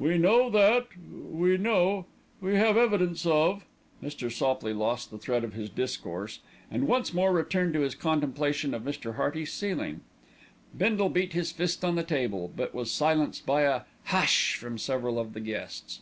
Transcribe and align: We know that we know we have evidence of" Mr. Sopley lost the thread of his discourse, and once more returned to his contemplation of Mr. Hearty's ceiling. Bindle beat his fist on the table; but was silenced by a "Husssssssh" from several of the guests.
We 0.00 0.18
know 0.18 0.50
that 0.50 0.88
we 1.08 1.56
know 1.56 2.06
we 2.40 2.56
have 2.56 2.76
evidence 2.76 3.24
of" 3.24 3.64
Mr. 4.02 4.32
Sopley 4.32 4.72
lost 4.72 5.12
the 5.12 5.16
thread 5.16 5.44
of 5.44 5.52
his 5.52 5.70
discourse, 5.70 6.40
and 6.72 6.88
once 6.88 7.14
more 7.14 7.32
returned 7.32 7.72
to 7.74 7.82
his 7.82 7.94
contemplation 7.94 8.74
of 8.74 8.82
Mr. 8.82 9.14
Hearty's 9.14 9.52
ceiling. 9.52 10.00
Bindle 10.76 11.10
beat 11.10 11.34
his 11.34 11.52
fist 11.52 11.84
on 11.84 11.94
the 11.94 12.02
table; 12.02 12.50
but 12.56 12.74
was 12.74 12.90
silenced 12.90 13.46
by 13.46 13.62
a 13.62 13.82
"Husssssssh" 14.08 14.56
from 14.56 14.76
several 14.76 15.20
of 15.20 15.34
the 15.34 15.40
guests. 15.40 16.00